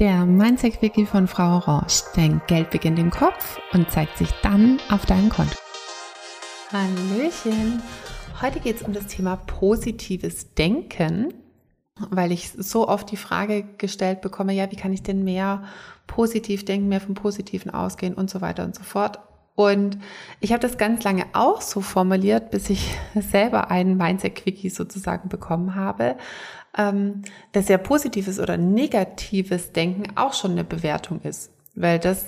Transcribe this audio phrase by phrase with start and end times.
[0.00, 2.02] Der Mindset-Wiki von Frau Orange.
[2.16, 5.54] Dein Geld beginnt im Kopf und zeigt sich dann auf deinem Konto.
[6.72, 7.80] Hallöchen.
[8.42, 11.32] Heute geht es um das Thema positives Denken,
[12.10, 15.62] weil ich so oft die Frage gestellt bekomme, ja, wie kann ich denn mehr
[16.08, 19.20] positiv denken, mehr vom Positiven ausgehen und so weiter und so fort.
[19.54, 19.98] Und
[20.40, 25.74] ich habe das ganz lange auch so formuliert, bis ich selber einen Mindset-Quickie sozusagen bekommen
[25.74, 26.16] habe,
[26.76, 27.22] ähm,
[27.52, 31.52] dass ja positives oder negatives Denken auch schon eine Bewertung ist.
[31.74, 32.26] Weil das,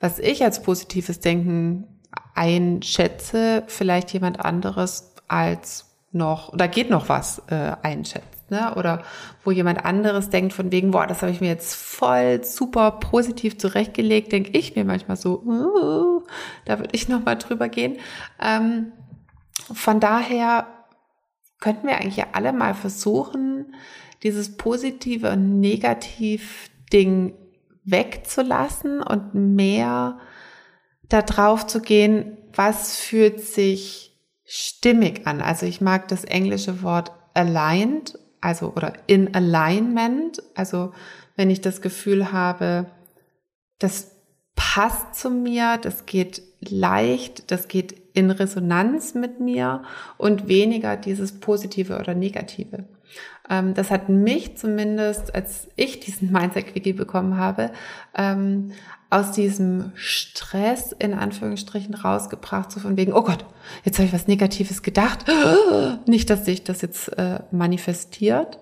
[0.00, 1.86] was ich als positives Denken
[2.34, 8.33] einschätze, vielleicht jemand anderes als noch, da geht noch was äh, einschätzt.
[8.50, 8.74] Ne?
[8.76, 9.02] Oder
[9.42, 13.58] wo jemand anderes denkt von wegen, boah, das habe ich mir jetzt voll super positiv
[13.58, 16.22] zurechtgelegt, denke ich mir manchmal so, uh,
[16.64, 17.96] da würde ich nochmal drüber gehen.
[18.40, 18.92] Ähm,
[19.72, 20.66] von daher
[21.60, 23.74] könnten wir eigentlich ja alle mal versuchen,
[24.22, 27.34] dieses positive und negativ Ding
[27.84, 30.18] wegzulassen und mehr
[31.08, 35.40] darauf zu gehen, was fühlt sich stimmig an.
[35.40, 40.92] Also ich mag das englische Wort aligned, also oder in alignment, also
[41.34, 42.86] wenn ich das Gefühl habe,
[43.78, 44.12] das
[44.54, 49.82] passt zu mir, das geht leicht, das geht in Resonanz mit mir
[50.18, 52.84] und weniger dieses Positive oder Negative.
[53.48, 57.70] Ähm, das hat mich zumindest, als ich diesen Mindset-Quickie bekommen habe,
[58.16, 58.72] ähm,
[59.10, 63.44] aus diesem Stress in Anführungsstrichen rausgebracht, so von wegen, oh Gott,
[63.84, 65.26] jetzt habe ich was Negatives gedacht.
[66.06, 68.58] Nicht, dass sich das jetzt äh, manifestiert,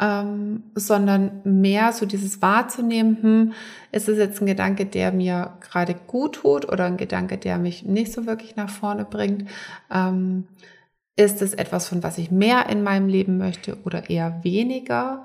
[0.00, 3.52] ähm, sondern mehr so dieses wahrzunehmen, hm,
[3.92, 7.84] ist es jetzt ein Gedanke, der mir gerade gut tut oder ein Gedanke, der mich
[7.84, 9.48] nicht so wirklich nach vorne bringt.
[11.16, 15.24] Ist es etwas, von was ich mehr in meinem Leben möchte oder eher weniger?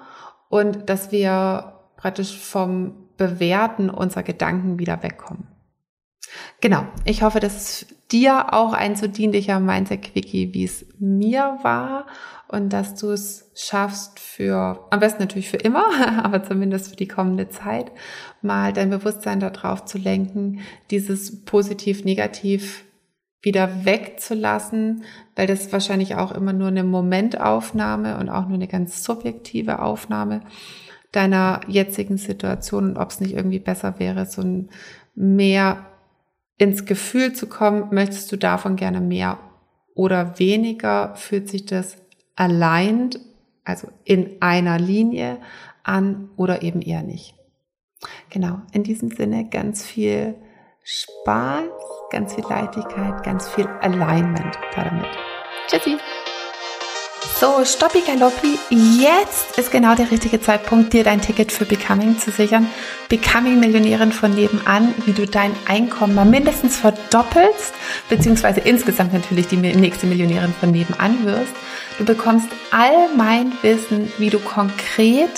[0.49, 5.47] Und dass wir praktisch vom Bewerten unserer Gedanken wieder wegkommen.
[6.61, 12.07] Genau, ich hoffe, dass es dir auch ein so dienlicher Mindset-Quickie, wie es mir war
[12.47, 15.85] und dass du es schaffst für, am besten natürlich für immer,
[16.23, 17.91] aber zumindest für die kommende Zeit,
[18.41, 20.61] mal dein Bewusstsein darauf zu lenken,
[20.91, 22.84] dieses positiv-negativ
[23.45, 25.03] wieder wegzulassen,
[25.35, 30.41] weil das wahrscheinlich auch immer nur eine Momentaufnahme und auch nur eine ganz subjektive Aufnahme
[31.11, 34.69] deiner jetzigen Situation und ob es nicht irgendwie besser wäre, so ein
[35.13, 35.85] mehr
[36.57, 39.37] ins Gefühl zu kommen, möchtest du davon gerne mehr
[39.93, 41.97] oder weniger, fühlt sich das
[42.35, 43.11] allein,
[43.63, 45.37] also in einer Linie
[45.83, 47.35] an oder eben eher nicht.
[48.29, 50.35] Genau, in diesem Sinne ganz viel
[50.83, 51.69] Spaß,
[52.09, 55.07] ganz viel Leichtigkeit, ganz viel Alignment damit.
[55.67, 55.97] Tschüssi!
[57.39, 62.31] So, Stoppi Galoppi, jetzt ist genau der richtige Zeitpunkt, dir dein Ticket für Becoming zu
[62.31, 62.67] sichern.
[63.09, 67.73] Becoming Millionärin von nebenan, wie du dein Einkommen mal mindestens verdoppelst,
[68.07, 71.53] beziehungsweise insgesamt natürlich die nächste Millionärin von nebenan wirst.
[71.97, 75.31] Du bekommst all mein Wissen, wie du konkret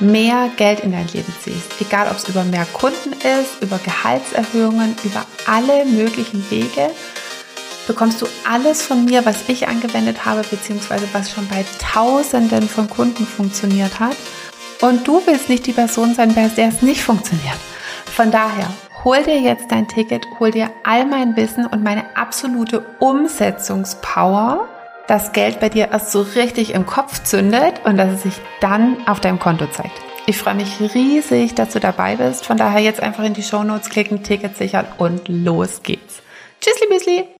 [0.00, 1.80] mehr Geld in dein Leben ziehst.
[1.80, 6.90] Egal, ob es über mehr Kunden ist, über Gehaltserhöhungen, über alle möglichen Wege
[7.86, 12.88] bekommst du alles von mir, was ich angewendet habe, beziehungsweise was schon bei Tausenden von
[12.88, 14.16] Kunden funktioniert hat.
[14.80, 17.58] Und du willst nicht die Person sein, bei der es nicht funktioniert.
[18.06, 18.68] Von daher,
[19.04, 24.68] hol dir jetzt dein Ticket, hol dir all mein Wissen und meine absolute Umsetzungspower,
[25.06, 28.96] dass Geld bei dir erst so richtig im Kopf zündet und dass es sich dann
[29.06, 29.92] auf deinem Konto zeigt.
[30.26, 32.46] Ich freue mich riesig, dass du dabei bist.
[32.46, 36.22] Von daher jetzt einfach in die Show Notes klicken, Ticket sichern und los geht's.
[36.60, 37.24] Tschüssli, Müsli!